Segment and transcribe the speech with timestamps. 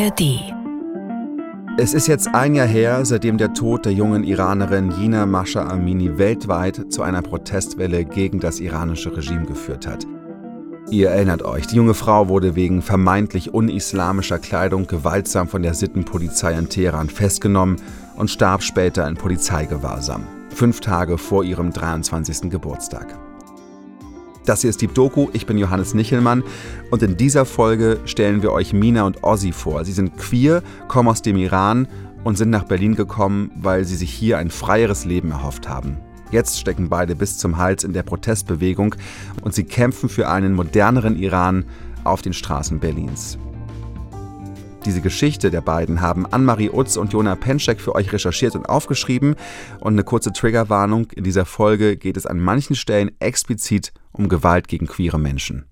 [0.00, 0.40] ARD.
[1.76, 6.16] Es ist jetzt ein Jahr her, seitdem der Tod der jungen Iranerin Jina Masha Amini
[6.16, 10.06] weltweit zu einer Protestwelle gegen das iranische Regime geführt hat.
[10.90, 16.54] Ihr erinnert euch, die junge Frau wurde wegen vermeintlich unislamischer Kleidung gewaltsam von der Sittenpolizei
[16.54, 17.76] in Teheran festgenommen
[18.16, 22.50] und starb später in Polizeigewahrsam, fünf Tage vor ihrem 23.
[22.50, 23.18] Geburtstag.
[24.50, 26.42] Das hier ist Deep Doku, ich bin Johannes Nichelmann
[26.90, 29.84] und in dieser Folge stellen wir euch Mina und Ozzy vor.
[29.84, 31.86] Sie sind queer, kommen aus dem Iran
[32.24, 35.98] und sind nach Berlin gekommen, weil sie sich hier ein freieres Leben erhofft haben.
[36.32, 38.96] Jetzt stecken beide bis zum Hals in der Protestbewegung
[39.42, 41.64] und sie kämpfen für einen moderneren Iran
[42.02, 43.38] auf den Straßen Berlins.
[44.84, 49.36] Diese Geschichte der beiden haben Anne-Marie Utz und Jona Penschek für euch recherchiert und aufgeschrieben.
[49.78, 54.68] Und eine kurze Triggerwarnung: In dieser Folge geht es an manchen Stellen explizit um Gewalt
[54.68, 55.69] gegen queere Menschen.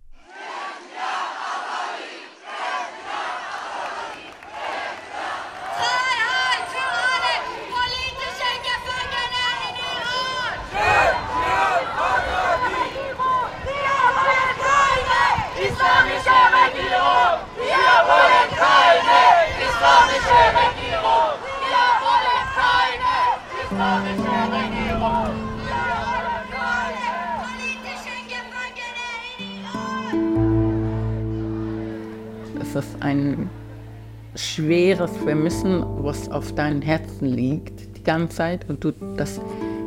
[34.98, 39.40] Schweres Vermissen, was auf deinem Herzen liegt die ganze Zeit und du das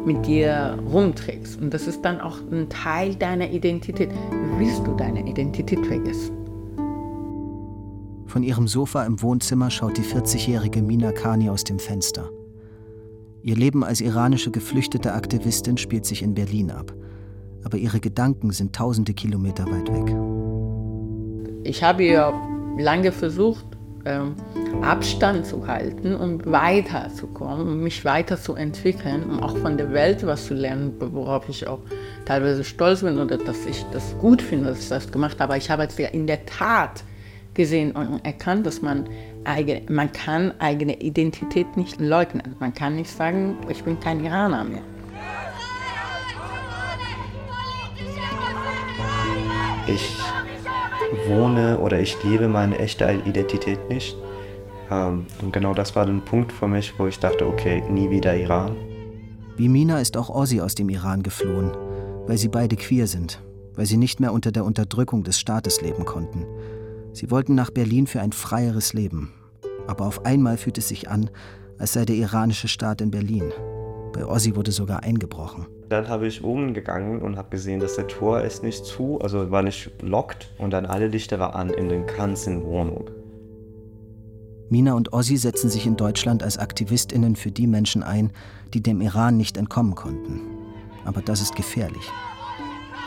[0.05, 1.61] mit dir rumträgst.
[1.61, 4.09] Und das ist dann auch ein Teil deiner Identität.
[4.57, 6.37] Willst du deine Identität vergessen?
[8.25, 12.29] Von ihrem Sofa im Wohnzimmer schaut die 40-jährige Mina Kani aus dem Fenster.
[13.43, 16.93] Ihr Leben als iranische geflüchtete Aktivistin spielt sich in Berlin ab.
[17.65, 20.15] Aber ihre Gedanken sind tausende Kilometer weit weg.
[21.63, 22.33] Ich habe ihr
[22.77, 23.70] lange versucht,
[24.05, 24.35] ähm,
[24.81, 30.53] Abstand zu halten, um weiterzukommen, um mich weiterzuentwickeln, um auch von der Welt was zu
[30.53, 31.79] lernen, worauf ich auch
[32.25, 35.53] teilweise stolz bin oder dass ich das gut finde, dass ich das gemacht habe.
[35.53, 37.03] Aber ich habe jetzt ja in der Tat
[37.53, 39.07] gesehen und erkannt, dass man,
[39.43, 42.55] eigene, man kann eigene Identität nicht leugnen.
[42.59, 44.81] Man kann nicht sagen, ich bin kein Iraner mehr.
[49.87, 50.17] Ich
[51.27, 54.15] wohne oder ich lebe meine echte Identität nicht.
[54.89, 58.35] Ähm, und genau das war der Punkt für mich, wo ich dachte, okay, nie wieder
[58.35, 58.75] Iran.
[59.57, 61.71] Wie Mina ist auch Ozzy aus dem Iran geflohen,
[62.27, 63.41] weil sie beide queer sind,
[63.75, 66.45] weil sie nicht mehr unter der Unterdrückung des Staates leben konnten.
[67.13, 69.33] Sie wollten nach Berlin für ein freieres Leben.
[69.87, 71.29] Aber auf einmal fühlt es sich an,
[71.77, 73.51] als sei der iranische Staat in Berlin.
[74.13, 75.67] Bei Ozzy wurde sogar eingebrochen.
[75.91, 79.61] Dann habe ich umgegangen und habe gesehen, dass der Tor ist nicht zu, also war
[79.61, 83.09] nicht lockt und dann alle Lichter waren an in der ganzen Wohnung.
[84.69, 88.31] Mina und Ozzy setzen sich in Deutschland als Aktivistinnen für die Menschen ein,
[88.73, 90.39] die dem Iran nicht entkommen konnten.
[91.03, 92.09] Aber das ist gefährlich.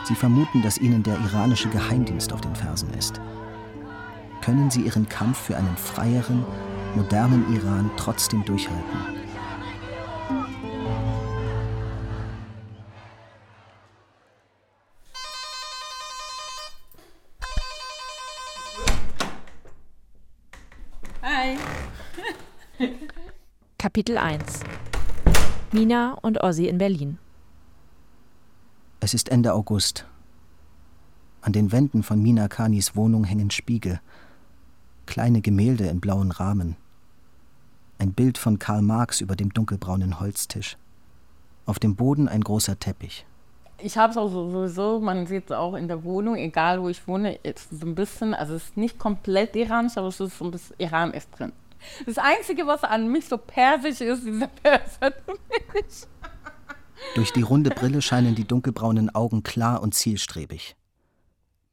[0.03, 3.19] Sie vermuten, dass ihnen der iranische Geheimdienst auf den Fersen ist.
[4.43, 6.45] Können sie ihren Kampf für einen freieren,
[6.95, 9.24] modernen Iran trotzdem durchhalten?
[23.95, 24.59] Kapitel 1
[25.71, 27.17] Mina und Ozzy in Berlin
[28.99, 30.05] Es ist Ende August.
[31.39, 34.01] An den Wänden von Mina Kanis Wohnung hängen Spiegel,
[35.05, 36.75] kleine Gemälde in blauen Rahmen.
[37.97, 40.75] Ein Bild von Karl Marx über dem dunkelbraunen Holztisch.
[41.65, 43.25] Auf dem Boden ein großer Teppich.
[43.77, 47.07] Ich habe es auch sowieso, man sieht es auch in der Wohnung, egal wo ich
[47.07, 50.43] wohne, ist so ein bisschen, also es ist nicht komplett iranisch, aber es ist so
[50.43, 51.53] ein bisschen, Iran ist drin.
[52.05, 55.13] Das Einzige, was an mich so persisch ist, dieser Perser.
[57.15, 60.75] Durch die runde Brille scheinen die dunkelbraunen Augen klar und zielstrebig.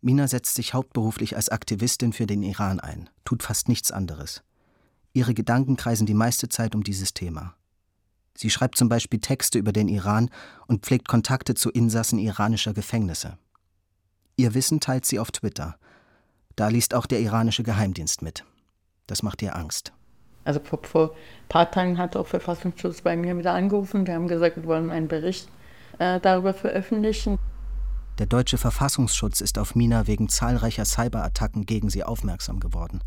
[0.00, 4.42] Mina setzt sich hauptberuflich als Aktivistin für den Iran ein, tut fast nichts anderes.
[5.12, 7.54] Ihre Gedanken kreisen die meiste Zeit um dieses Thema.
[8.34, 10.30] Sie schreibt zum Beispiel Texte über den Iran
[10.66, 13.38] und pflegt Kontakte zu Insassen iranischer Gefängnisse.
[14.36, 15.76] Ihr Wissen teilt sie auf Twitter.
[16.56, 18.44] Da liest auch der iranische Geheimdienst mit.
[19.06, 19.92] Das macht ihr Angst.
[20.44, 24.04] Also vor, vor ein paar Tagen hat auch Verfassungsschutz bei mir wieder angerufen.
[24.04, 25.48] Die haben gesagt, wir wollen einen Bericht
[25.98, 27.38] äh, darüber veröffentlichen.
[28.18, 33.02] Der deutsche Verfassungsschutz ist auf Mina wegen zahlreicher Cyberattacken gegen sie aufmerksam geworden.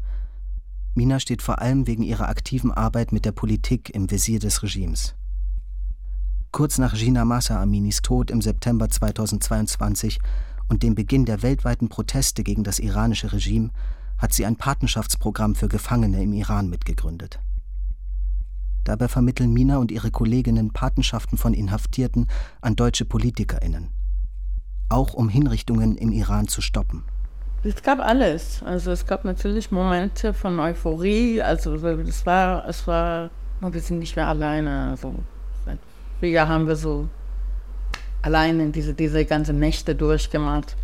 [0.96, 5.14] Mina steht vor allem wegen ihrer aktiven Arbeit mit der Politik im Visier des Regimes.
[6.52, 10.20] Kurz nach Gina Massa Aminis Tod im September 2022
[10.70, 13.72] und dem Beginn der weltweiten Proteste gegen das iranische Regime
[14.18, 17.40] hat sie ein Patenschaftsprogramm für Gefangene im Iran mitgegründet.
[18.84, 22.28] Dabei vermitteln Mina und ihre Kolleginnen Patenschaften von Inhaftierten
[22.62, 23.90] an deutsche PolitikerInnen.
[24.90, 27.04] Auch um Hinrichtungen im Iran zu stoppen.
[27.64, 28.62] Es gab alles.
[28.64, 31.42] Also es gab natürlich Momente von Euphorie.
[31.42, 34.92] Also es war, es war, wir sind nicht mehr alleine.
[34.92, 35.16] Also
[35.66, 35.80] seit
[36.20, 37.10] vier Jahren haben wir so
[38.22, 40.76] alleine diese, diese ganzen Nächte durchgemacht.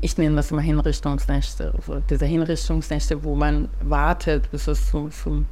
[0.00, 1.72] Ich nenne das immer Hinrichtungsnächte.
[1.76, 5.46] Also diese Hinrichtungsnächte, wo man wartet, bis es zum, zum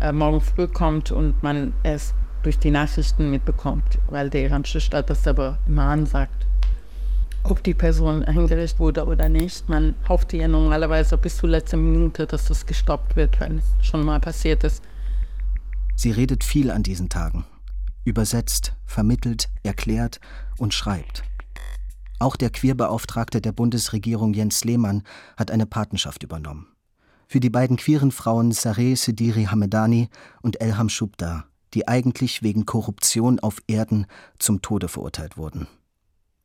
[0.00, 5.10] äh, morgen früh kommt und man es durch die Nachrichten mitbekommt, weil der iranische Staat
[5.10, 6.46] das aber immer ansagt.
[7.42, 12.26] Ob die Person hingerichtet wurde oder nicht, man hoffte ja normalerweise bis zur letzten Minute,
[12.26, 14.82] dass das gestoppt wird, wenn es schon mal passiert ist.
[15.94, 17.44] Sie redet viel an diesen Tagen.
[18.04, 20.20] Übersetzt, vermittelt, erklärt
[20.58, 21.24] und schreibt.
[22.18, 25.02] Auch der Queerbeauftragte der Bundesregierung Jens Lehmann
[25.36, 26.66] hat eine Patenschaft übernommen
[27.26, 30.08] für die beiden queeren Frauen Sareh Sediri Hamedani
[30.42, 34.06] und Elham Shubda, die eigentlich wegen Korruption auf Erden
[34.38, 35.66] zum Tode verurteilt wurden.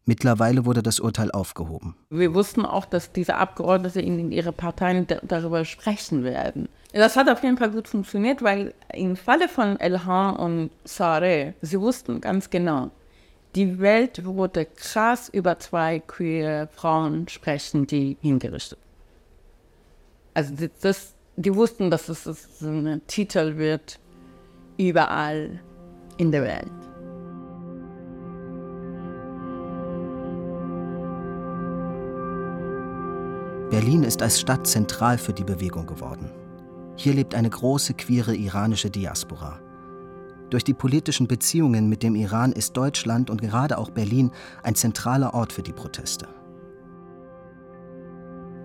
[0.06, 1.96] Mittlerweile wurde das Urteil aufgehoben.
[2.10, 6.68] Wir wussten auch, dass diese Abgeordneten in ihre Parteien darüber sprechen werden.
[6.92, 11.80] Das hat auf jeden Fall gut funktioniert, weil im Falle von Elham und Sareh, sie
[11.80, 12.90] wussten ganz genau,
[13.56, 18.80] die Welt wurde krass über zwei queere Frauen sprechen, die hingerichtet
[20.33, 24.00] also das, die wussten, dass es so ein Titel wird
[24.77, 25.59] überall
[26.18, 26.71] in der Welt.
[33.69, 36.30] Berlin ist als Stadt zentral für die Bewegung geworden.
[36.98, 39.59] Hier lebt eine große queere iranische Diaspora.
[40.51, 44.31] Durch die politischen Beziehungen mit dem Iran ist Deutschland und gerade auch Berlin
[44.63, 46.27] ein zentraler Ort für die Proteste.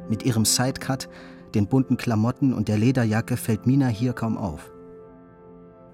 [0.08, 1.08] Mit ihrem Sidecut
[1.54, 4.72] den bunten Klamotten und der Lederjacke fällt Mina hier kaum auf.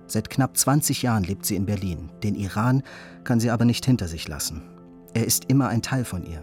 [0.07, 2.11] Seit knapp 20 Jahren lebt sie in Berlin.
[2.23, 2.83] Den Iran
[3.23, 4.63] kann sie aber nicht hinter sich lassen.
[5.15, 6.43] Er ist immer ein Teil von ihr.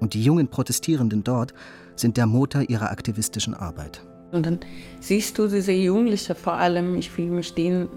[0.00, 1.52] Und die jungen Protestierenden dort
[1.94, 4.04] sind der Motor ihrer aktivistischen Arbeit.
[4.32, 4.60] Und dann
[5.00, 7.88] siehst du diese Jugendlichen vor allem, ich fühle mich denen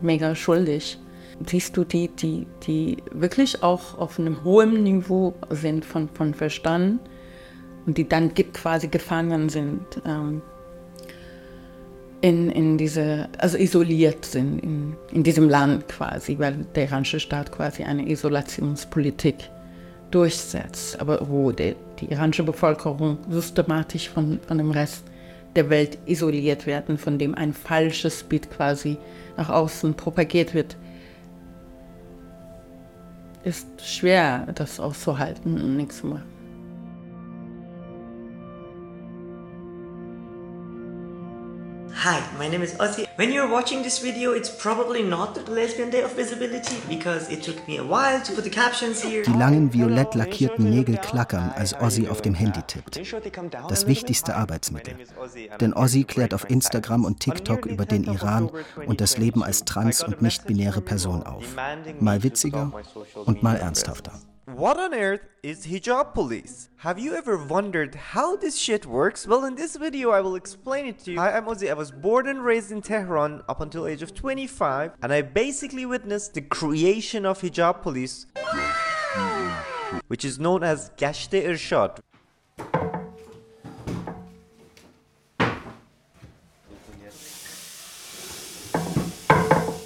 [0.00, 0.98] mega schuldig.
[1.46, 7.00] Siehst du die, die, die wirklich auch auf einem hohen Niveau sind von, von Verstand
[7.86, 10.42] und die dann quasi gefangen sind ähm,
[12.20, 17.52] in, in diese, also isoliert sind in, in diesem Land quasi, weil der iranische Staat
[17.52, 19.50] quasi eine Isolationspolitik
[20.10, 25.04] durchsetzt, aber wo die, die iranische Bevölkerung systematisch von, von dem Rest
[25.56, 28.96] der Welt isoliert werden, von dem ein falsches Bild quasi
[29.36, 30.76] nach außen propagiert wird,
[33.44, 36.33] ist schwer, das auszuhalten und nichts zu machen.
[42.04, 43.06] Hi, my name is Ozzy.
[43.16, 47.42] When you're watching this video, it's probably not the Lesbian Day of Visibility because it
[47.42, 49.22] took me a while to put the captions here.
[49.22, 53.00] Die langen violett lackierten Nägel klackern, als Ozzy auf dem Handy tippt.
[53.70, 54.96] Das wichtigste Arbeitsmittel.
[55.62, 58.50] Denn Ozzy klärt auf Instagram und TikTok über den Iran
[58.84, 61.44] und das Leben als trans- und nicht-binäre Person auf.
[62.00, 62.70] Mal witziger
[63.24, 64.12] und mal ernsthafter.
[64.46, 66.68] What on earth is hijab police?
[66.76, 69.26] Have you ever wondered how this shit works?
[69.26, 71.18] Well, in this video I will explain it to you.
[71.18, 71.70] Hi, I'm Ozzy.
[71.70, 75.86] I was born and raised in Tehran up until age of 25 and I basically
[75.86, 78.26] witnessed the creation of hijab police
[80.08, 82.00] which is known as Gashte Irshad.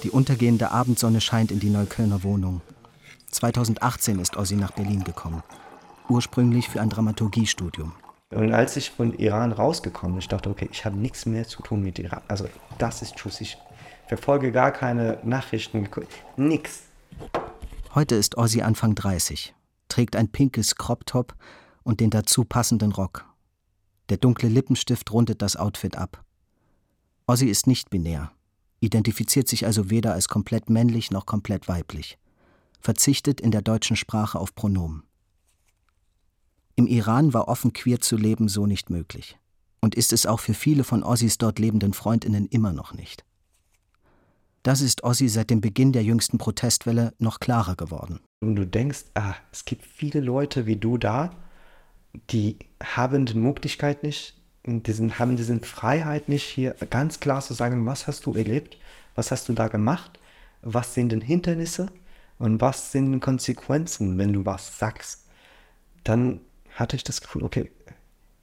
[0.03, 2.59] Die untergehende Abendsonne scheint in die Neuköllner Wohnung.
[3.31, 5.43] 2018 ist Ozzy nach Berlin gekommen.
[6.09, 7.93] Ursprünglich für ein Dramaturgiestudium.
[8.31, 11.61] Und als ich von Iran rausgekommen bin, ich dachte, okay, ich habe nichts mehr zu
[11.61, 12.21] tun mit Iran.
[12.27, 13.41] Also das ist Schuss.
[13.41, 13.57] Ich
[14.07, 15.87] verfolge gar keine Nachrichten,
[16.37, 16.83] nix.
[17.95, 19.55] Heute ist Ozzy Anfang 30,
[19.87, 21.35] trägt ein pinkes Crop-Top
[21.83, 23.25] und den dazu passenden Rock.
[24.09, 26.23] Der dunkle Lippenstift rundet das Outfit ab.
[27.27, 28.31] Ozzy ist nicht binär,
[28.79, 32.17] identifiziert sich also weder als komplett männlich noch komplett weiblich
[32.79, 35.03] verzichtet in der deutschen Sprache auf Pronomen.
[36.75, 39.37] Im Iran war offen queer zu leben so nicht möglich.
[39.81, 43.25] Und ist es auch für viele von Ossis dort lebenden Freundinnen immer noch nicht.
[44.63, 48.19] Das ist Ossi seit dem Beginn der jüngsten Protestwelle noch klarer geworden.
[48.41, 51.31] Und du denkst, ah, es gibt viele Leute wie du da,
[52.29, 57.85] die haben die Möglichkeit nicht, diesen, haben diese Freiheit nicht, hier ganz klar zu sagen,
[57.85, 58.77] was hast du erlebt,
[59.15, 60.19] was hast du da gemacht,
[60.61, 61.91] was sind denn Hindernisse
[62.39, 65.25] und was sind Konsequenzen, wenn du was sagst,
[66.05, 66.39] dann
[66.73, 67.69] hatte ich das Gefühl, okay,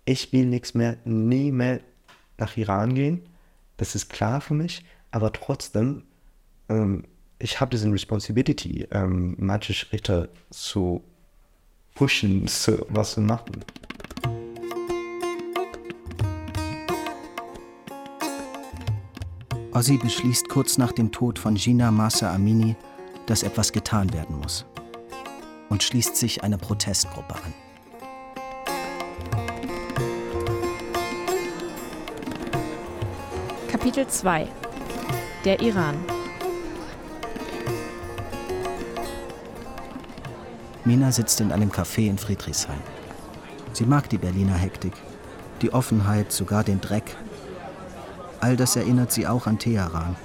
[0.04, 1.80] ich will nichts mehr, nie mehr
[2.36, 3.22] nach Iran gehen.
[3.78, 6.04] Das ist klar für mich, aber trotzdem,
[6.68, 7.04] ähm,
[7.38, 11.02] ich habe diese Responsibility, ähm, manche Schritte zu
[11.94, 13.64] pushen, zu, was zu machen.
[19.72, 22.76] Ozzy beschließt kurz nach dem Tod von Gina Massa Amini,
[23.26, 24.64] dass etwas getan werden muss
[25.68, 27.54] und schließt sich einer Protestgruppe an.
[33.68, 34.48] Kapitel 2
[35.44, 35.96] Der Iran
[40.84, 42.78] Mina sitzt in einem Café in Friedrichshain.
[43.72, 44.92] Sie mag die Berliner Hektik,
[45.60, 47.16] die Offenheit, sogar den Dreck.
[48.40, 50.16] All das erinnert sie auch an Teheran.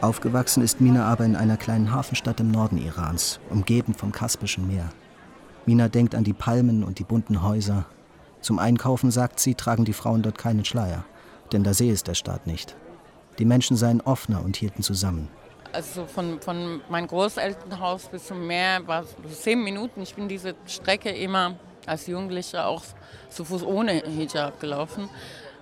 [0.00, 4.88] Aufgewachsen ist Mina aber in einer kleinen Hafenstadt im Norden Irans, umgeben vom Kaspischen Meer.
[5.66, 7.84] Mina denkt an die Palmen und die bunten Häuser.
[8.40, 11.04] Zum Einkaufen, sagt sie, tragen die Frauen dort keinen Schleier,
[11.52, 12.76] denn da sehe es der Staat nicht.
[13.38, 15.28] Die Menschen seien offener und hielten zusammen.
[15.74, 20.00] Also von, von meinem Großelternhaus bis zum Meer war es zehn Minuten.
[20.00, 22.84] Ich bin diese Strecke immer als Jugendliche auch
[23.28, 25.10] zu Fuß ohne Hijab gelaufen.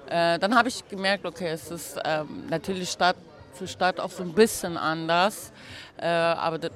[0.08, 3.16] Äh, dann habe ich gemerkt, okay, es ist ähm, natürlich Stadt
[3.58, 5.52] für Stadt auch so ein bisschen anders.
[5.98, 6.70] Äh, aber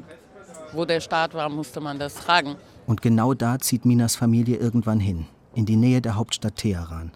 [0.73, 2.57] wo der Staat war, musste man das tragen.
[2.87, 7.12] Und genau da zieht Minas Familie irgendwann hin, in die Nähe der Hauptstadt Teheran.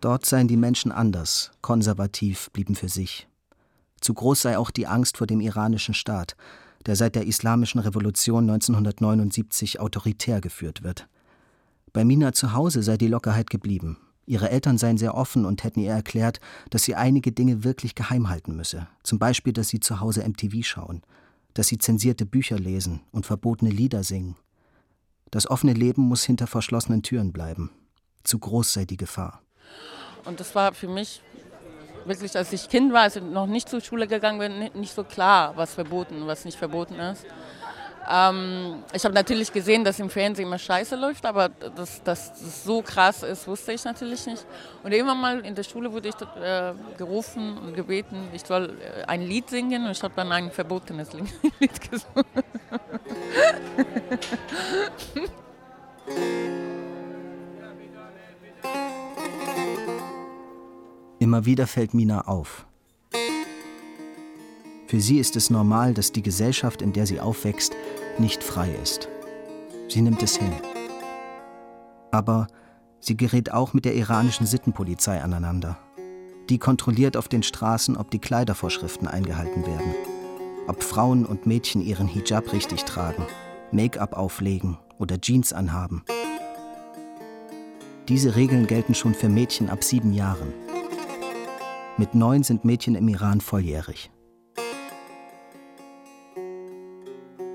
[0.00, 3.28] Dort seien die Menschen anders, konservativ, blieben für sich.
[4.00, 6.36] Zu groß sei auch die Angst vor dem iranischen Staat,
[6.86, 11.08] der seit der Islamischen Revolution 1979 autoritär geführt wird.
[11.92, 13.96] Bei Mina zu Hause sei die Lockerheit geblieben.
[14.26, 16.40] Ihre Eltern seien sehr offen und hätten ihr erklärt,
[16.70, 18.88] dass sie einige Dinge wirklich geheim halten müsse.
[19.02, 21.02] Zum Beispiel, dass sie zu Hause MTV schauen,
[21.52, 24.36] dass sie zensierte Bücher lesen und verbotene Lieder singen.
[25.30, 27.70] Das offene Leben muss hinter verschlossenen Türen bleiben.
[28.22, 29.42] Zu groß sei die Gefahr.
[30.24, 31.20] Und das war für mich
[32.06, 35.56] wirklich, als ich Kind war, also noch nicht zur Schule gegangen bin, nicht so klar,
[35.56, 37.26] was verboten und was nicht verboten ist.
[38.10, 42.82] Ähm, ich habe natürlich gesehen, dass im Fernsehen immer Scheiße läuft, aber dass, das so
[42.82, 44.44] krass ist, wusste ich natürlich nicht.
[44.82, 49.04] Und irgendwann mal in der Schule wurde ich äh, gerufen und gebeten, ich soll äh,
[49.04, 51.12] ein Lied singen und ich habe dann ein verbotenes
[51.60, 52.24] Lied gesungen.
[61.18, 62.66] Immer wieder fällt Mina auf.
[64.86, 67.74] Für sie ist es normal, dass die Gesellschaft, in der sie aufwächst,
[68.18, 69.08] nicht frei ist.
[69.88, 70.52] Sie nimmt es hin.
[72.10, 72.46] Aber
[73.00, 75.78] sie gerät auch mit der iranischen Sittenpolizei aneinander.
[76.50, 79.94] Die kontrolliert auf den Straßen, ob die Kleidervorschriften eingehalten werden,
[80.66, 83.24] ob Frauen und Mädchen ihren Hijab richtig tragen,
[83.72, 86.04] Make-up auflegen oder Jeans anhaben.
[88.08, 90.52] Diese Regeln gelten schon für Mädchen ab sieben Jahren.
[91.96, 94.10] Mit neun sind Mädchen im Iran volljährig.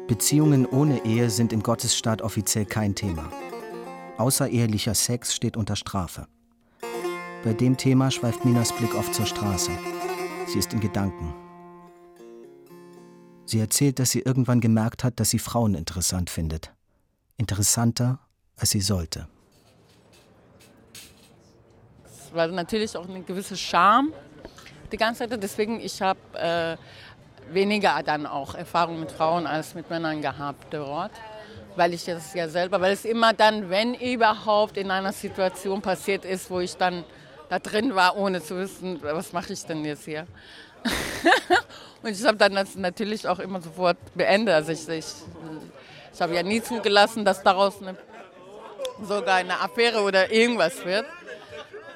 [0.09, 3.31] Beziehungen ohne Ehe sind im Gottesstaat offiziell kein Thema.
[4.17, 6.25] Außerehelicher Sex steht unter Strafe.
[7.43, 9.69] Bei dem Thema schweift Minas Blick oft zur Straße.
[10.47, 11.31] Sie ist in Gedanken.
[13.45, 16.73] Sie erzählt, dass sie irgendwann gemerkt hat, dass sie Frauen interessant findet.
[17.37, 18.17] Interessanter,
[18.57, 19.27] als sie sollte.
[22.03, 24.11] Es war natürlich auch eine gewisse Scham
[24.91, 25.43] die ganze Zeit.
[25.43, 26.77] Deswegen, ich habe äh,
[27.53, 31.11] weniger dann auch Erfahrung mit Frauen als mit Männern gehabt dort.
[31.75, 36.25] Weil ich das ja selber, weil es immer dann, wenn überhaupt in einer Situation passiert
[36.25, 37.05] ist, wo ich dann
[37.49, 40.27] da drin war, ohne zu wissen, was mache ich denn jetzt hier.
[42.03, 44.55] und ich habe dann das natürlich auch immer sofort beendet.
[44.55, 45.05] Also ich, ich,
[46.13, 47.97] ich habe ja nie zugelassen, dass daraus eine,
[49.01, 51.05] sogar eine Affäre oder irgendwas wird.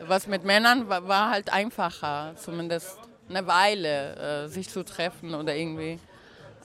[0.05, 2.97] Was mit Männern war, war halt einfacher, zumindest
[3.35, 5.99] eine Weile, äh, sich zu treffen oder irgendwie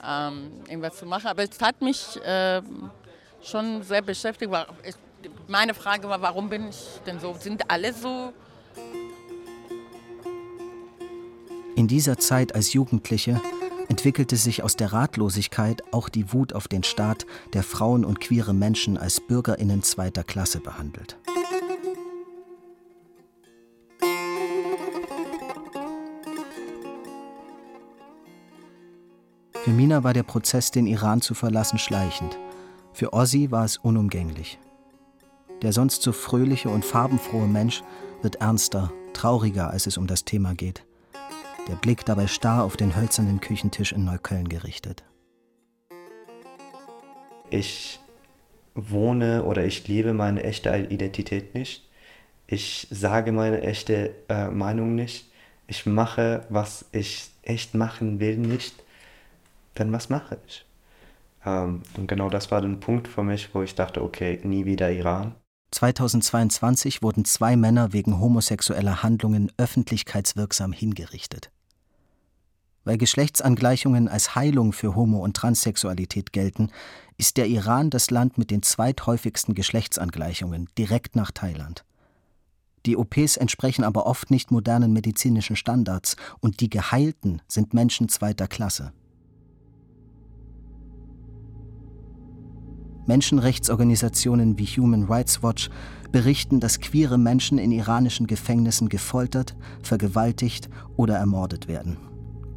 [0.05, 1.27] ähm, irgendwas zu machen.
[1.27, 2.63] Aber es hat mich äh,
[3.43, 4.53] schon sehr beschäftigt.
[4.85, 4.95] Ich,
[5.47, 7.35] meine Frage war, warum bin ich denn so?
[7.39, 8.33] Sind alle so?
[11.75, 13.41] In dieser Zeit als Jugendliche
[13.89, 18.53] entwickelte sich aus der Ratlosigkeit auch die Wut auf den Staat, der Frauen und queere
[18.53, 21.17] Menschen als Bürgerinnen zweiter Klasse behandelt.
[29.69, 32.39] Für Mina war der Prozess, den Iran zu verlassen, schleichend.
[32.95, 34.59] Für Ozzy war es unumgänglich.
[35.61, 37.83] Der sonst so fröhliche und farbenfrohe Mensch
[38.23, 40.87] wird ernster, trauriger, als es um das Thema geht.
[41.69, 45.05] Der Blick dabei starr auf den hölzernen Küchentisch in Neukölln gerichtet.
[47.51, 48.01] Ich
[48.75, 51.87] wohne oder ich lebe meine echte Identität nicht.
[52.47, 55.31] Ich sage meine echte äh, Meinung nicht.
[55.67, 58.83] Ich mache, was ich echt machen will, nicht.
[59.79, 60.67] Dann was mache ich?
[61.47, 64.91] Ähm, und genau das war der Punkt für mich, wo ich dachte, okay, nie wieder
[64.91, 65.35] Iran.
[65.71, 71.53] 2022 wurden zwei Männer wegen homosexueller Handlungen öffentlichkeitswirksam hingerichtet.
[72.85, 76.71] Weil Geschlechtsangleichungen als Heilung für Homo- und Transsexualität gelten,
[77.19, 81.85] ist der Iran das Land mit den zweithäufigsten Geschlechtsangleichungen, direkt nach Thailand.
[82.87, 88.49] Die OPs entsprechen aber oft nicht modernen medizinischen Standards und die Geheilten sind Menschen zweiter
[88.49, 88.93] Klasse.
[93.09, 95.71] Menschenrechtsorganisationen wie Human Rights Watch
[96.13, 101.97] berichten, dass queere Menschen in iranischen Gefängnissen gefoltert, vergewaltigt oder ermordet werden.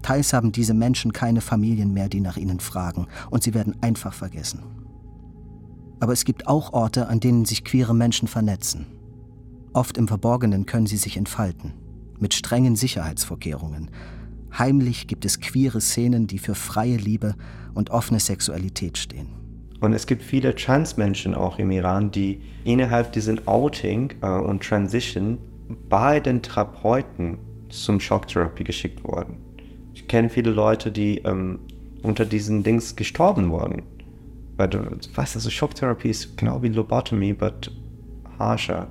[0.02, 4.14] Teils haben diese Menschen keine Familien mehr, die nach ihnen fragen, und sie werden einfach
[4.14, 4.64] vergessen.
[6.00, 8.88] Aber es gibt auch Orte, an denen sich queere Menschen vernetzen.
[9.74, 11.74] Oft im Verborgenen können sie sich entfalten,
[12.20, 13.90] mit strengen Sicherheitsvorkehrungen.
[14.58, 17.36] Heimlich gibt es queere Szenen, die für freie Liebe
[17.74, 19.41] und offene Sexualität stehen.
[19.82, 25.40] Und es gibt viele Trans-Menschen auch im Iran, die innerhalb diesen Outing äh, und Transition
[25.90, 29.38] bei den Therapeuten zum Schocktherapie geschickt wurden.
[29.94, 31.60] Ich kenne viele Leute, die ähm,
[32.04, 33.82] unter diesen Dings gestorben wurden.
[34.56, 34.80] Weil du
[35.16, 37.72] weißt, also Schocktherapie ist genau wie Lobotomy, but
[38.38, 38.88] harscher.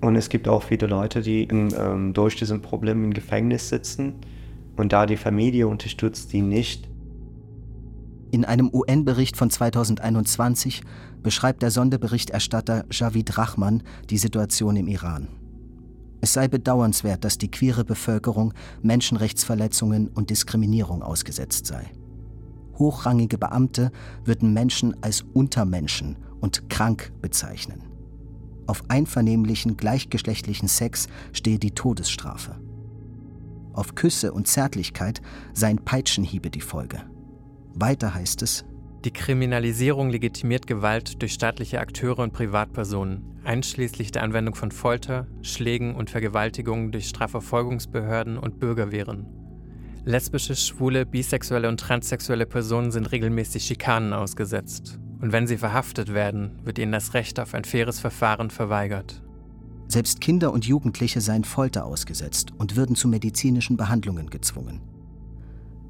[0.00, 4.14] Und es gibt auch viele Leute, die in, ähm, durch diesen Problem im Gefängnis sitzen
[4.76, 6.88] und da die Familie unterstützt, die nicht
[8.32, 10.82] in einem UN-Bericht von 2021
[11.22, 15.28] beschreibt der Sonderberichterstatter Javid Rahman die Situation im Iran.
[16.22, 21.90] Es sei bedauernswert, dass die queere Bevölkerung Menschenrechtsverletzungen und Diskriminierung ausgesetzt sei.
[22.78, 23.92] Hochrangige Beamte
[24.24, 27.82] würden Menschen als Untermenschen und krank bezeichnen.
[28.66, 32.58] Auf einvernehmlichen gleichgeschlechtlichen Sex stehe die Todesstrafe.
[33.74, 35.20] Auf Küsse und Zärtlichkeit
[35.52, 37.02] seien Peitschenhiebe die Folge.
[37.74, 38.64] Weiter heißt es,
[39.04, 45.96] die Kriminalisierung legitimiert Gewalt durch staatliche Akteure und Privatpersonen, einschließlich der Anwendung von Folter, Schlägen
[45.96, 49.26] und Vergewaltigungen durch Strafverfolgungsbehörden und Bürgerwehren.
[50.04, 55.00] Lesbische, schwule, bisexuelle und transsexuelle Personen sind regelmäßig Schikanen ausgesetzt.
[55.20, 59.22] Und wenn sie verhaftet werden, wird ihnen das Recht auf ein faires Verfahren verweigert.
[59.88, 64.80] Selbst Kinder und Jugendliche seien Folter ausgesetzt und würden zu medizinischen Behandlungen gezwungen.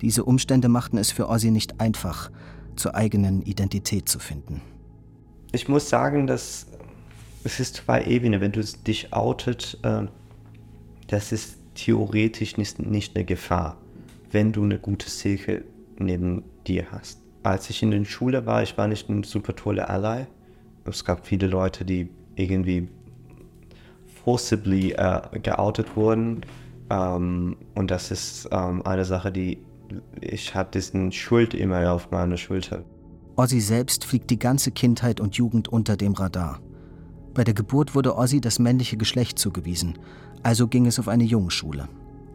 [0.02, 2.30] Diese Umstände machten es für Ozzy nicht einfach,
[2.76, 4.60] zur eigenen Identität zu finden.
[5.52, 6.66] Ich muss sagen, dass
[7.44, 8.40] es ist zwei Ebenen.
[8.40, 10.06] Wenn du dich outet, äh,
[11.06, 13.76] das ist theoretisch nicht, nicht eine Gefahr,
[14.30, 15.64] wenn du eine gute Silke
[15.98, 17.20] neben dir hast.
[17.42, 20.26] Als ich in der Schule war, ich war nicht ein super toller Ally.
[20.84, 22.88] Es gab viele Leute, die irgendwie
[24.24, 26.42] forcibly äh, geoutet wurden.
[26.90, 29.58] Ähm, und das ist ähm, eine Sache, die
[30.20, 32.84] ich hatte diesen Schuld immer auf meiner Schulter.
[33.36, 36.60] Ozzy selbst fliegt die ganze Kindheit und Jugend unter dem Radar.
[37.34, 39.98] Bei der Geburt wurde Ozzy das männliche Geschlecht zugewiesen,
[40.42, 41.88] also ging es auf eine Jungschule.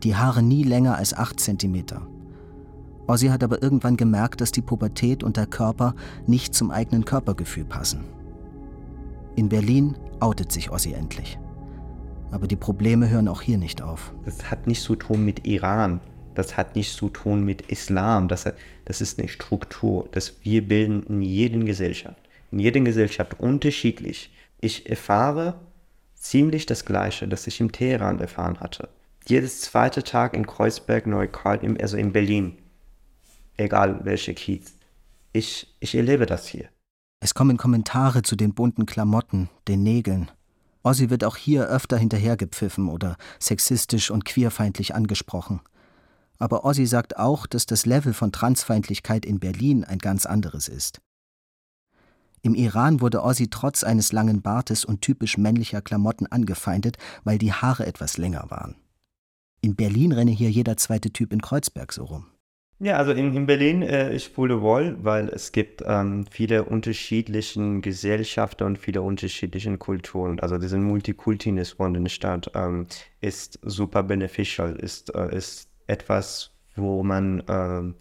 [0.04, 1.86] Die Haare nie länger als 8 cm.
[3.08, 7.66] Ozzy hat aber irgendwann gemerkt, dass die Pubertät und der Körper nicht zum eigenen Körpergefühl
[7.66, 8.04] passen.
[9.36, 11.38] In Berlin outet sich Ozzy endlich.
[12.32, 14.14] Aber die Probleme hören auch hier nicht auf.
[14.26, 16.02] Das hat nichts zu tun mit Iran.
[16.38, 18.28] Das hat nichts zu tun mit Islam.
[18.28, 18.48] Das,
[18.86, 22.22] das ist eine Struktur, das wir bilden in jeder Gesellschaft.
[22.52, 24.32] In jeder Gesellschaft unterschiedlich.
[24.62, 25.56] Ich erfahre
[26.14, 28.88] ziemlich das Gleiche, das ich im Teheran erfahren hatte.
[29.28, 32.60] Jedes zweite Tag in Kreuzberg, Neukölln, also in Berlin.
[33.58, 34.76] Egal welche Kiez.
[35.34, 36.70] Ich, ich erlebe das hier.
[37.20, 40.30] Es kommen Kommentare zu den bunten Klamotten, den Nägeln.
[40.84, 45.62] Ozzy wird auch hier öfter hinterhergepfiffen oder sexistisch und queerfeindlich angesprochen.
[46.40, 51.02] Aber Ozzy sagt auch, dass das Level von Transfeindlichkeit in Berlin ein ganz anderes ist.
[52.42, 57.54] Im Iran wurde Ozzy trotz eines langen Bartes und typisch männlicher Klamotten angefeindet, weil die
[57.54, 58.76] Haare etwas länger waren.
[59.62, 62.28] In Berlin renne hier jeder zweite Typ in Kreuzberg so rum.
[62.80, 67.80] Ja, also in, in Berlin, äh, ich fühle wohl, weil es gibt ähm, viele unterschiedliche
[67.80, 70.40] Gesellschaften und viele unterschiedliche Kulturen.
[70.40, 72.86] Also diese Multikultinis von der Stadt ähm,
[73.20, 77.94] ist super beneficial, ist, äh, ist etwas, wo man äh,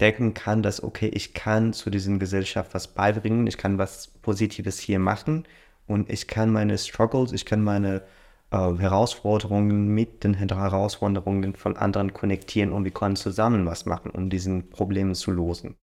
[0.00, 4.78] denken kann, dass, okay, ich kann zu dieser Gesellschaft was beibringen, ich kann was Positives
[4.78, 5.46] hier machen
[5.86, 8.02] und ich kann meine Struggles, ich kann meine
[8.50, 14.30] äh, Herausforderungen mit den Herausforderungen von anderen konnektieren und wir können zusammen was machen, um
[14.30, 15.76] diesen Problemen zu losen.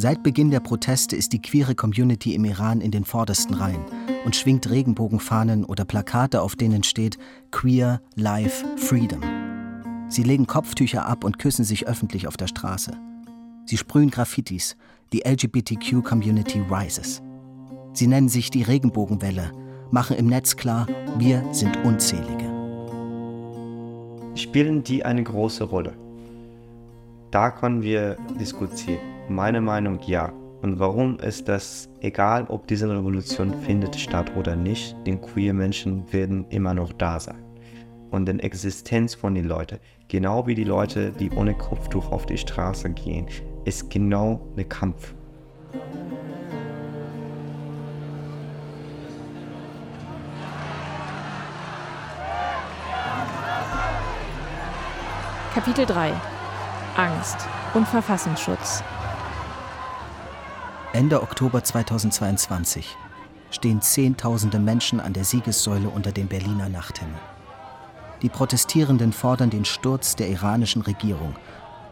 [0.00, 3.84] Seit Beginn der Proteste ist die queere Community im Iran in den vordersten Reihen
[4.24, 7.18] und schwingt Regenbogenfahnen oder Plakate, auf denen steht
[7.50, 9.20] Queer Life Freedom.
[10.08, 12.92] Sie legen Kopftücher ab und küssen sich öffentlich auf der Straße.
[13.64, 14.76] Sie sprühen Graffitis,
[15.12, 17.20] die LGBTQ-Community rises.
[17.92, 19.50] Sie nennen sich die Regenbogenwelle,
[19.90, 20.86] machen im Netz klar,
[21.18, 22.46] wir sind unzählige.
[24.36, 25.94] Spielen die eine große Rolle?
[27.32, 29.17] Da können wir diskutieren.
[29.28, 30.32] Meine Meinung ja.
[30.62, 36.10] Und warum ist das egal, ob diese Revolution findet statt oder nicht, den queer Menschen
[36.12, 37.44] werden immer noch da sein.
[38.10, 42.38] Und die Existenz von den Leuten, genau wie die Leute, die ohne Kopftuch auf die
[42.38, 43.26] Straße gehen,
[43.66, 45.14] ist genau ein Kampf.
[55.54, 56.12] Kapitel 3
[56.96, 58.82] Angst und Verfassungsschutz
[60.94, 62.96] Ende Oktober 2022
[63.50, 67.18] stehen Zehntausende Menschen an der Siegessäule unter dem Berliner Nachthimmel.
[68.22, 71.36] Die Protestierenden fordern den Sturz der iranischen Regierung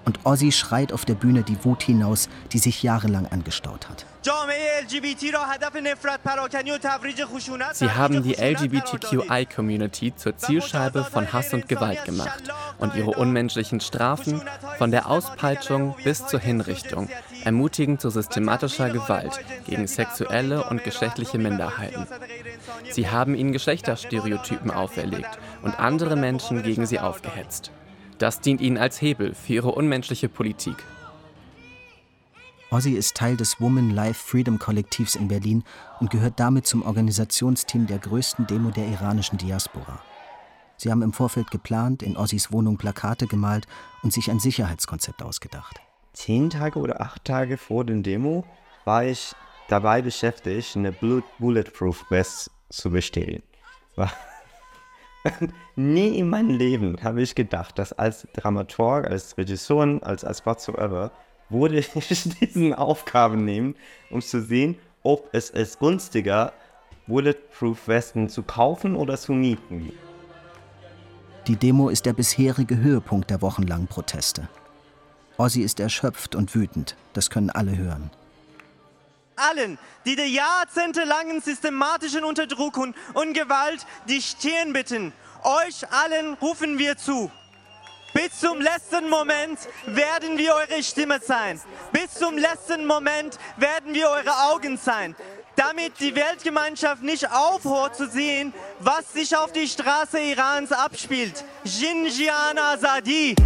[0.07, 4.07] und Ozzy schreit auf der Bühne die Wut hinaus, die sich jahrelang angestaut hat.
[7.73, 12.43] Sie haben die LGBTQI-Community zur Zielscheibe von Hass und Gewalt gemacht
[12.79, 14.43] und ihre unmenschlichen Strafen,
[14.79, 17.09] von der Auspeitschung bis zur Hinrichtung,
[17.45, 22.07] ermutigen zu systematischer Gewalt gegen sexuelle und geschlechtliche Minderheiten.
[22.91, 27.71] Sie haben ihnen Geschlechterstereotypen auferlegt und andere Menschen gegen sie aufgehetzt.
[28.19, 30.77] Das dient ihnen als Hebel für ihre unmenschliche Politik.
[32.71, 35.63] Ozzy ist Teil des Woman Life Freedom Kollektivs in Berlin
[36.01, 40.01] und gehört damit zum Organisationsteam der größten Demo der iranischen Diaspora.
[40.77, 43.67] Sie haben im Vorfeld geplant, in Ozzys Wohnung Plakate gemalt
[44.03, 45.81] und sich ein Sicherheitskonzept ausgedacht.
[46.13, 48.45] Zehn Tage oder acht Tage vor der Demo
[48.85, 49.35] war ich
[49.69, 53.43] dabei beschäftigt, eine Bulletproof Vest zu bestellen.
[55.77, 61.11] Nie in meinem Leben habe ich gedacht, dass als Dramaturg, als Regisseur, als, als whatsoever,
[61.49, 61.91] würde ich
[62.41, 63.75] diesen Aufgaben nehmen,
[64.11, 66.53] um zu sehen, ob es es günstiger
[67.07, 69.93] Bulletproof Westen zu kaufen oder zu mieten.
[71.47, 74.49] Die Demo ist der bisherige Höhepunkt der wochenlangen Proteste.
[75.39, 78.11] Ozzy ist erschöpft und wütend, das können alle hören.
[79.37, 86.97] Allen, die der jahrzehntelangen systematischen Unterdrückung und Gewalt die Stirn bitten, euch allen rufen wir
[86.97, 87.31] zu.
[88.15, 91.61] Bis zum letzten Moment werden wir eure Stimme sein.
[91.93, 95.15] Bis zum letzten Moment werden wir eure Augen sein.
[95.55, 101.45] Damit die Weltgemeinschaft nicht aufhört zu sehen, was sich auf die Straße Irans abspielt.
[101.65, 103.37] Xinjiang Azadi.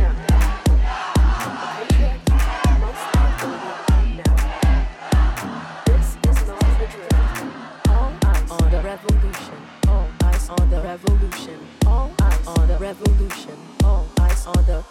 [8.90, 9.54] Revolution.
[9.86, 11.58] All eyes on the revolution.
[11.86, 13.56] All eyes on the revolution.
[13.84, 14.84] All eyes on the.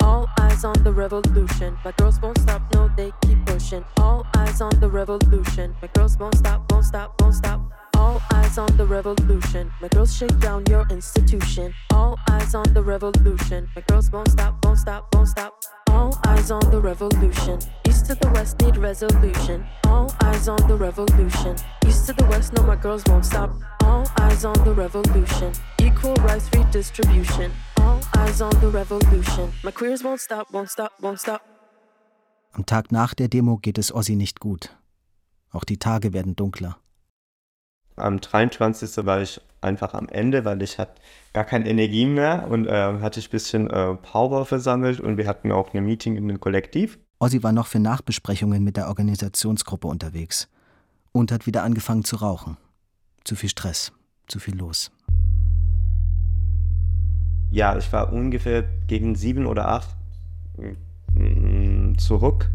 [0.00, 1.76] All eyes on the revolution.
[1.84, 3.84] My girls won't stop, no, they keep pushing.
[3.98, 5.74] All eyes on the revolution.
[5.82, 7.60] My girls won't stop, won't stop, won't stop.
[7.96, 9.70] All eyes on the revolution.
[9.80, 11.72] My girls shake down your institution.
[11.92, 13.68] All eyes on the revolution.
[13.74, 15.52] My girls won't stop, won't stop, won't stop.
[15.90, 17.58] All eyes on the revolution.
[17.86, 19.64] East to the west need resolution.
[19.84, 21.56] All eyes on the revolution.
[21.86, 23.50] East to the west, no, my girls won't stop.
[23.84, 25.52] All eyes on the revolution.
[25.78, 27.52] Equal rights redistribution.
[27.80, 29.52] All eyes on the revolution.
[29.62, 31.42] My queers won't stop, won't stop, won't stop.
[32.52, 34.76] Am Tag nach der Demo geht es Ozzy nicht gut.
[35.50, 36.78] Auch die Tage werden dunkler.
[37.96, 39.04] Am 23.
[39.04, 41.00] war ich einfach am Ende, weil ich hatte
[41.32, 45.26] gar keine Energie mehr und äh, hatte ich ein bisschen äh, Power versammelt und wir
[45.26, 46.98] hatten auch ein Meeting in dem Kollektiv.
[47.18, 50.48] Ozzy war noch für Nachbesprechungen mit der Organisationsgruppe unterwegs
[51.12, 52.56] und hat wieder angefangen zu rauchen.
[53.24, 53.92] Zu viel Stress,
[54.26, 54.90] zu viel los.
[57.50, 59.94] Ja, ich war ungefähr gegen sieben oder acht
[61.14, 62.48] mm, zurück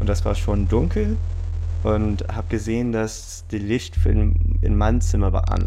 [0.00, 1.18] und das war schon dunkel
[1.82, 5.64] und habe gesehen, dass die Licht in, in meinem Zimmer war an.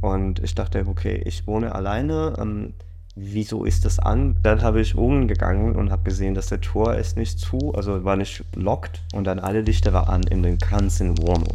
[0.00, 2.34] Und ich dachte, okay, ich wohne alleine.
[2.38, 2.74] Ähm,
[3.14, 4.36] wieso ist das an?
[4.42, 8.04] Dann habe ich oben gegangen und habe gesehen, dass der Tor ist nicht zu, also
[8.04, 11.52] war nicht locked und dann alle Lichter waren an in den ganzen Wohnung.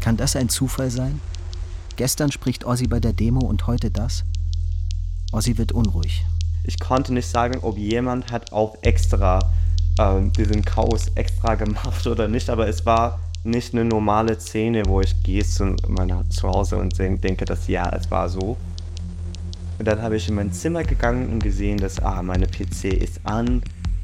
[0.00, 1.20] Kann das ein Zufall sein?
[1.96, 4.24] Gestern spricht Ozzy bei der Demo und heute das?
[5.32, 6.24] Ozzy wird unruhig.
[6.62, 9.40] Ich konnte nicht sagen, ob jemand hat auch extra
[9.98, 15.00] ähm, diesen Chaos extra gemacht oder nicht, aber es war nicht eine normale Szene, wo
[15.00, 18.56] ich gehe zu meiner zu Hause und denke, dass ja, es war so.
[19.78, 23.20] Und dann habe ich in mein Zimmer gegangen und gesehen, dass ah, meine PC ist
[23.24, 23.62] an,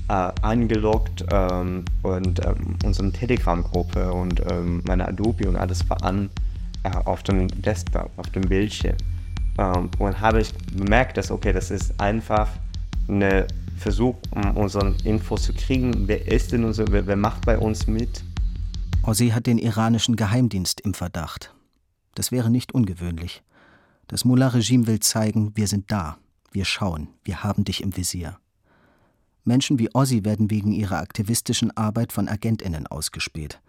[0.09, 6.31] äh, eingeloggt ähm, und ähm, unsere Telegram-Gruppe und ähm, meine Adobe und alles war an
[6.85, 8.97] äh, auf dem Desktop, auf dem Bildschirm.
[9.59, 12.49] Ähm, und habe ich bemerkt, dass okay, das ist einfach
[13.09, 16.09] ein Versuch, um unsere Infos zu kriegen.
[16.09, 18.25] Wer ist denn unser, wer, wer macht bei uns mit?
[19.03, 21.55] Ozzy hat den iranischen Geheimdienst im Verdacht.
[22.15, 23.43] Das wäre nicht ungewöhnlich.
[24.07, 26.19] Das Mullah-Regime will zeigen, wir sind da,
[26.53, 28.39] wir schauen, wir haben dich im Visier.
[29.45, 33.61] Menschen wie Ozzy werden wegen ihrer aktivistischen Arbeit von AgentInnen ausgespäht.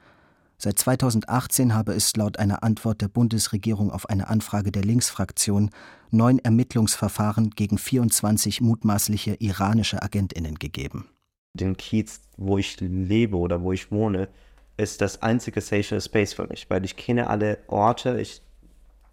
[0.57, 5.69] Seit 2018 habe es laut einer Antwort der Bundesregierung auf eine Anfrage der Linksfraktion
[6.11, 11.09] neun Ermittlungsverfahren gegen 24 mutmaßliche iranische AgentInnen gegeben.
[11.53, 14.29] Den Kiez, wo ich lebe oder wo ich wohne,
[14.77, 18.41] ist das einzige Safe Space für mich, weil ich kenne alle Orte, ich,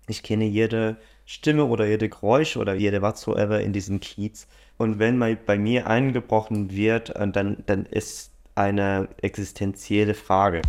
[0.08, 4.48] ich kenne jede Stimme oder jede Geräusch oder jede whatsoever in diesem Kiez.
[4.76, 10.62] Und wenn mal bei mir eingebrochen wird, äh, dann, dann ist eine existenzielle Frage.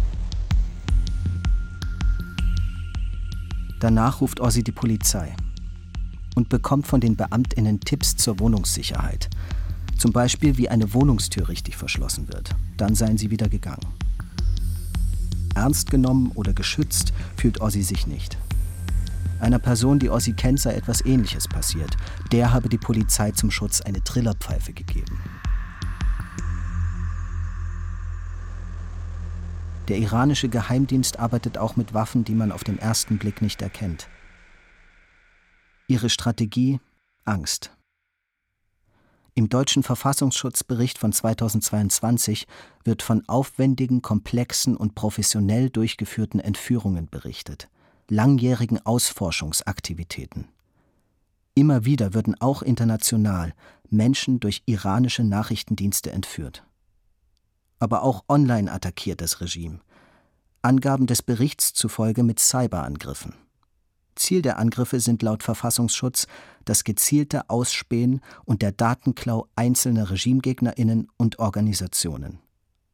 [3.83, 5.35] Danach ruft Ozzy die Polizei
[6.35, 9.29] und bekommt von den BeamtInnen Tipps zur Wohnungssicherheit.
[9.97, 12.55] Zum Beispiel, wie eine Wohnungstür richtig verschlossen wird.
[12.77, 13.85] Dann seien sie wieder gegangen.
[15.53, 18.37] Ernst genommen oder geschützt fühlt Ozzy sich nicht.
[19.41, 21.97] Einer Person, die Ozzy kennt, sei etwas Ähnliches passiert.
[22.31, 25.19] Der habe die Polizei zum Schutz eine Trillerpfeife gegeben.
[29.89, 34.07] Der iranische Geheimdienst arbeitet auch mit Waffen, die man auf den ersten Blick nicht erkennt.
[35.87, 36.79] Ihre Strategie
[37.25, 37.75] Angst.
[39.35, 42.47] Im deutschen Verfassungsschutzbericht von 2022
[42.83, 47.67] wird von aufwendigen, komplexen und professionell durchgeführten Entführungen berichtet,
[48.09, 50.47] langjährigen Ausforschungsaktivitäten.
[51.55, 53.53] Immer wieder würden auch international
[53.89, 56.63] Menschen durch iranische Nachrichtendienste entführt.
[57.83, 59.81] Aber auch online attackiert das Regime.
[60.61, 63.33] Angaben des Berichts zufolge mit Cyberangriffen.
[64.15, 66.27] Ziel der Angriffe sind laut Verfassungsschutz
[66.63, 72.39] das gezielte Ausspähen und der Datenklau einzelner Regimegegnerinnen und Organisationen,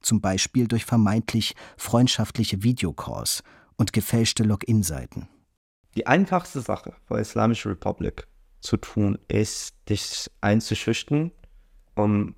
[0.01, 3.43] zum Beispiel durch vermeintlich freundschaftliche Videocalls
[3.77, 5.29] und gefälschte Login-Seiten.
[5.93, 8.25] Die einfachste Sache für Islamische Republik
[8.59, 11.29] zu tun, ist, dich einzuschüchtern,
[11.93, 12.33] um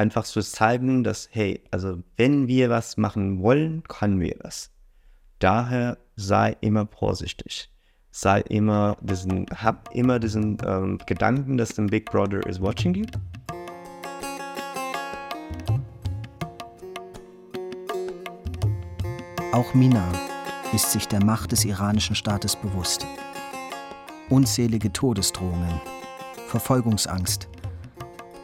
[0.00, 4.70] einfach zu zeigen, dass, hey, also wenn wir was machen wollen, können wir das.
[5.38, 7.70] Daher sei immer vorsichtig
[8.10, 13.06] sei immer diesen, hab immer diesen ähm, Gedanken, dass der Big Brother is watching you.
[19.52, 20.06] Auch Mina
[20.72, 23.06] ist sich der Macht des iranischen Staates bewusst.
[24.28, 25.80] Unzählige Todesdrohungen,
[26.46, 27.48] Verfolgungsangst.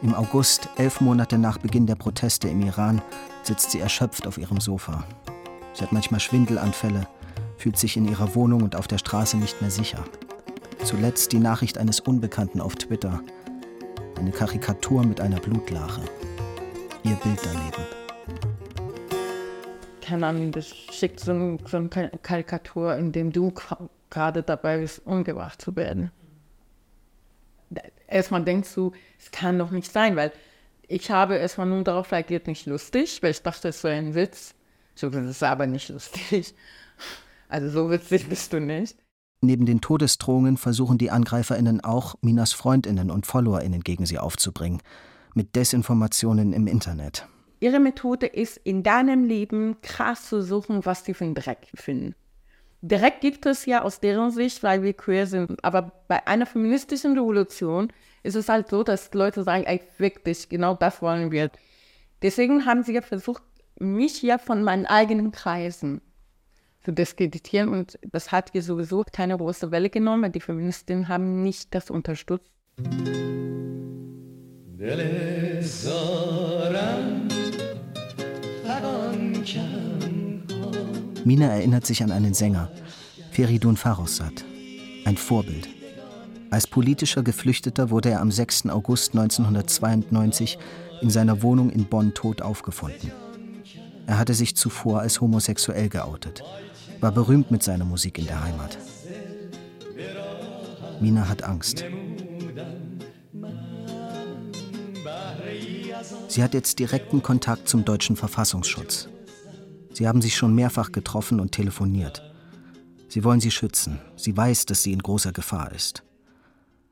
[0.01, 3.01] Im August, elf Monate nach Beginn der Proteste im Iran,
[3.43, 5.03] sitzt sie erschöpft auf ihrem Sofa.
[5.73, 7.07] Sie hat manchmal Schwindelanfälle
[7.57, 10.03] fühlt sich in ihrer Wohnung und auf der Straße nicht mehr sicher.
[10.83, 13.21] Zuletzt die Nachricht eines Unbekannten auf Twitter.
[14.17, 16.01] Eine Karikatur mit einer Blutlache.
[17.03, 17.83] Ihr Bild daneben.
[20.01, 23.51] Keine Ahnung, das schickt so, ein, so eine Karikatur, in dem du
[24.09, 26.11] gerade dabei bist, umgebracht zu werden.
[28.07, 30.31] Erstmal denkst du, es kann doch nicht sein, weil
[30.87, 34.55] ich habe erstmal nur darauf reagiert, nicht lustig, weil ich dachte, es wäre ein Witz.
[34.95, 36.55] So, das ist aber nicht lustig.
[37.49, 38.97] Also so witzig bist du nicht.
[39.39, 44.81] Neben den Todesdrohungen versuchen die AngreiferInnen auch, Minas FreundInnen und FollowerInnen gegen sie aufzubringen.
[45.33, 47.25] Mit Desinformationen im Internet.
[47.61, 52.15] Ihre Methode ist, in deinem Leben krass zu suchen, was sie für einen Dreck finden.
[52.81, 55.63] Dreck gibt es ja aus deren Sicht, weil wir queer sind.
[55.63, 57.91] Aber bei einer feministischen Revolution
[58.23, 61.49] ist es halt so, dass Leute sagen, ey, wirklich, genau das wollen wir.
[62.21, 63.43] Deswegen haben sie ja versucht,
[63.79, 66.01] mich ja von meinen eigenen Kreisen
[66.83, 67.69] zu diskreditieren.
[67.69, 71.89] Und das hat hier sowieso keine große Welle genommen, weil die Feministinnen haben nicht das
[71.89, 72.51] unterstützt.
[81.27, 82.71] Mina erinnert sich an einen Sänger,
[83.31, 84.43] Feridun Farrossat,
[85.05, 85.67] ein Vorbild.
[86.49, 88.67] Als politischer Geflüchteter wurde er am 6.
[88.69, 90.57] August 1992
[91.01, 93.11] in seiner Wohnung in Bonn tot aufgefunden.
[94.07, 96.43] Er hatte sich zuvor als homosexuell geoutet
[97.01, 98.77] war berühmt mit seiner Musik in der Heimat.
[100.99, 101.83] Mina hat Angst.
[106.27, 109.09] Sie hat jetzt direkten Kontakt zum deutschen Verfassungsschutz.
[109.97, 112.21] Sie haben sich schon mehrfach getroffen und telefoniert.
[113.07, 113.99] Sie wollen sie schützen.
[114.15, 116.03] Sie weiß, dass sie in großer Gefahr ist.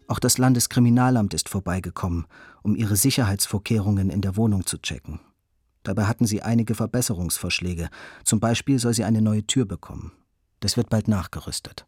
[0.07, 2.25] Auch das Landeskriminalamt ist vorbeigekommen,
[2.63, 5.19] um ihre Sicherheitsvorkehrungen in der Wohnung zu checken.
[5.83, 7.89] Dabei hatten sie einige Verbesserungsvorschläge.
[8.23, 10.11] Zum Beispiel soll sie eine neue Tür bekommen.
[10.59, 11.85] Das wird bald nachgerüstet.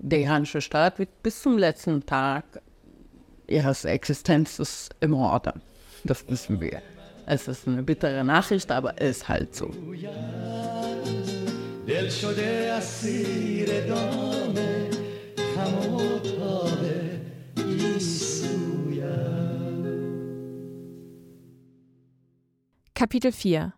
[0.00, 2.44] Der iranische Staat wird bis zum letzten Tag
[3.46, 5.62] ihres Existenzes im Orden.
[6.04, 6.82] Das wissen wir.
[7.26, 9.70] Es ist eine bittere Nachricht, aber es ist halt so.
[22.94, 23.72] Kapitel 4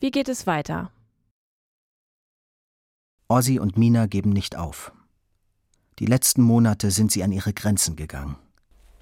[0.00, 0.92] Wie geht es weiter?
[3.28, 4.92] Ozzy und Mina geben nicht auf.
[5.98, 8.36] Die letzten Monate sind sie an ihre Grenzen gegangen.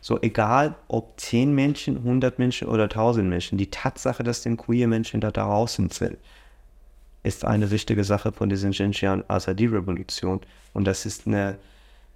[0.07, 4.87] So egal, ob 10 Menschen, 100 Menschen oder 1000 Menschen, die Tatsache, dass den queer
[4.87, 6.19] Menschen da draußen sind,
[7.23, 10.43] ist eine wichtige Sache von dieser Xinjiang Azadi-Revolution.
[10.75, 11.57] Und das ist eine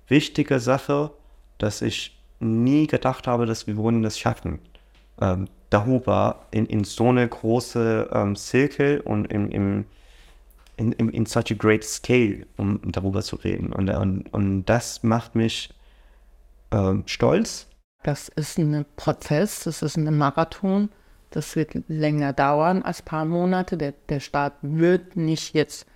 [0.06, 1.12] wichtige Sache,
[1.56, 4.58] dass ich nie gedacht habe, dass wir wollen das schaffen.
[5.18, 9.86] Ähm, darüber in, in so eine große ähm, Zirkel und im, im,
[10.76, 13.72] in, in, in such a great scale, um darüber zu reden.
[13.72, 15.70] Und, und, und das macht mich
[16.70, 17.67] ähm, stolz.
[18.02, 20.90] Das ist ein Prozess, das ist ein Marathon.
[21.30, 23.76] Das wird länger dauern als ein paar Monate.
[23.76, 25.86] Der, der Staat wird nicht jetzt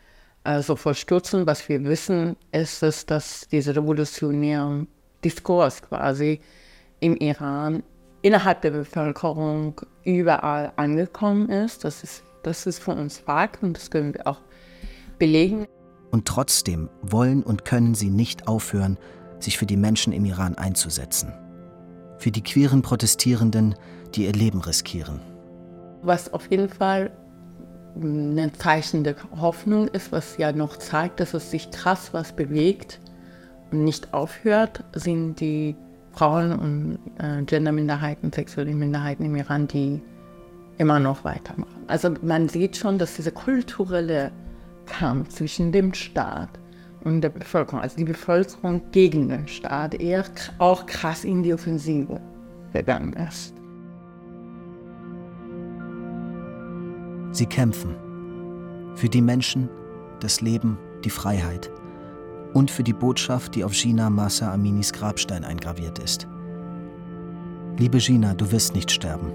[0.45, 1.47] äh, so verstürzen.
[1.47, 4.87] Was wir wissen, ist, es, dass dieser revolutionäre
[5.25, 6.41] Diskurs quasi
[7.01, 7.83] im Iran
[8.21, 11.85] innerhalb der Bevölkerung überall angekommen ist.
[11.85, 14.41] Das ist, das ist für uns Fakt und das können wir auch
[15.19, 15.67] belegen.
[16.11, 18.99] Und trotzdem wollen und können sie nicht aufhören,
[19.39, 21.33] sich für die Menschen im Iran einzusetzen.
[22.23, 23.75] Für die queeren Protestierenden,
[24.15, 25.19] die ihr Leben riskieren.
[26.03, 27.11] Was auf jeden Fall
[27.97, 33.01] ein Zeichen der Hoffnung ist, was ja noch zeigt, dass es sich krass was bewegt
[33.73, 35.75] und nicht aufhört, sind die
[36.13, 40.01] Frauen und äh, Genderminderheiten, sexuelle Minderheiten im Iran, die
[40.79, 41.83] immer noch weitermachen.
[41.89, 44.31] Also man sieht schon, dass dieser kulturelle
[44.87, 46.51] Kampf zwischen dem Staat
[47.05, 50.25] und der Bevölkerung, also die Bevölkerung gegen den Staat, eher
[50.59, 52.21] auch krass in die Offensive
[52.73, 53.55] gegangen ist.
[57.33, 57.97] Sie kämpfen
[58.95, 59.69] für die Menschen,
[60.21, 61.71] das Leben, die Freiheit
[62.53, 66.29] und für die Botschaft, die auf Gina Massa Aminis Grabstein eingraviert ist.
[67.79, 69.33] Liebe Gina, du wirst nicht sterben.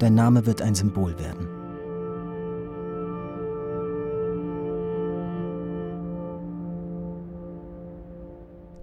[0.00, 1.57] Dein Name wird ein Symbol werden.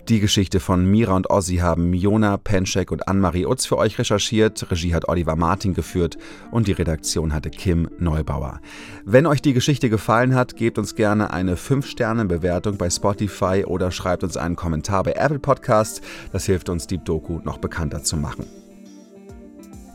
[0.07, 4.69] Die Geschichte von Mira und Ozzy haben Miona Penschek und Anne-Marie Utz für euch recherchiert.
[4.69, 6.19] Regie hat Oliver Martin geführt
[6.51, 8.59] und die Redaktion hatte Kim Neubauer.
[9.03, 14.23] Wenn euch die Geschichte gefallen hat, gebt uns gerne eine 5-Sterne-Bewertung bei Spotify oder schreibt
[14.23, 16.01] uns einen Kommentar bei Apple Podcasts.
[16.31, 18.45] Das hilft uns, Deep Doku noch bekannter zu machen.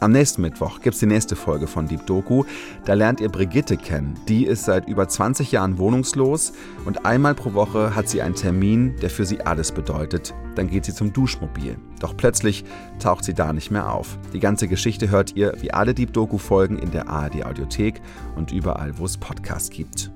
[0.02, 2.44] Am nächsten Mittwoch gibt es die nächste Folge von Deep Doku.
[2.86, 4.18] Da lernt ihr Brigitte kennen.
[4.28, 6.54] Die ist seit über 20 Jahren wohnungslos
[6.86, 10.32] und einmal pro Woche hat sie einen Termin, der für sie alles bedeutet.
[10.54, 11.76] Dann geht sie zum Duschmobil.
[12.00, 12.64] Doch plötzlich
[12.98, 14.18] taucht sie da nicht mehr auf.
[14.32, 18.00] Die ganze Geschichte hört ihr wie alle Deep Doku Folgen in der ARD Audiothek
[18.36, 20.10] und überall, wo es Podcasts gibt.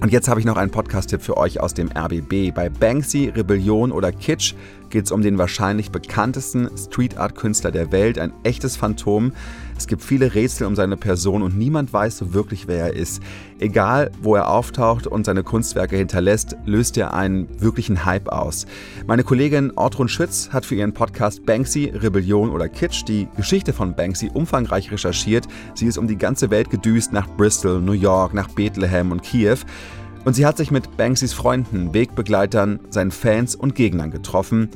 [0.00, 2.54] Und jetzt habe ich noch einen Podcast-Tipp für euch aus dem RBB.
[2.54, 4.54] Bei Banksy, Rebellion oder Kitsch
[4.88, 9.32] geht es um den wahrscheinlich bekanntesten Street Art Künstler der Welt, ein echtes Phantom.
[9.80, 13.22] Es gibt viele Rätsel um seine Person und niemand weiß so wirklich, wer er ist.
[13.58, 18.66] Egal, wo er auftaucht und seine Kunstwerke hinterlässt, löst er einen wirklichen Hype aus.
[19.06, 23.96] Meine Kollegin Ortrun Schütz hat für ihren Podcast Banksy, Rebellion oder Kitsch die Geschichte von
[23.96, 25.48] Banksy umfangreich recherchiert.
[25.72, 29.60] Sie ist um die ganze Welt gedüst nach Bristol, New York, nach Bethlehem und Kiew.
[30.26, 34.68] Und sie hat sich mit Banksys Freunden, Wegbegleitern, seinen Fans und Gegnern getroffen,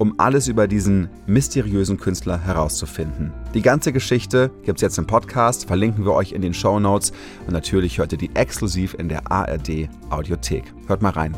[0.00, 3.32] um alles über diesen mysteriösen Künstler herauszufinden.
[3.52, 7.12] Die ganze Geschichte gibt es jetzt im Podcast, verlinken wir euch in den Show Notes
[7.46, 10.64] und natürlich hört ihr die exklusiv in der ARD Audiothek.
[10.86, 11.36] Hört mal rein.